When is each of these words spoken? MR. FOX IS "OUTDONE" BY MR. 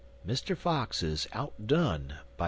MR. 0.27 0.57
FOX 0.57 1.03
IS 1.03 1.27
"OUTDONE" 1.31 2.07
BY 2.07 2.13
MR. 2.15 2.19